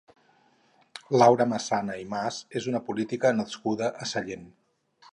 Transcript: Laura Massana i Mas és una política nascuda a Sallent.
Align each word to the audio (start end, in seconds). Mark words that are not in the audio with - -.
Laura 1.17 1.47
Massana 1.51 1.99
i 2.05 2.07
Mas 2.15 2.41
és 2.61 2.71
una 2.75 2.85
política 2.91 3.35
nascuda 3.43 3.95
a 4.07 4.13
Sallent. 4.15 4.53